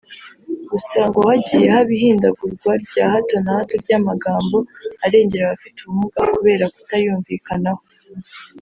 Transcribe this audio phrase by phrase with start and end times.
[0.71, 4.57] Gusa ngo hagiye haba ihindagurwa rya hato na hato ry’amagambo
[5.05, 7.83] arengera abafite ubumuga kubera kutayumvikanaho